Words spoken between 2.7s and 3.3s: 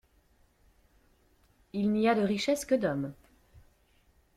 d'hommes